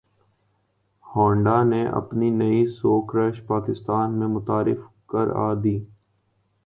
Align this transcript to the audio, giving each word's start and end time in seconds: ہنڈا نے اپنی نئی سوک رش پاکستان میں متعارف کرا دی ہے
ہنڈا 1.05 1.57
نے 1.71 1.81
اپنی 1.99 2.29
نئی 2.39 2.61
سوک 2.77 3.05
رش 3.17 3.35
پاکستان 3.47 4.07
میں 4.19 4.27
متعارف 4.35 4.79
کرا 5.09 5.47
دی 5.63 5.75
ہے 5.77 5.85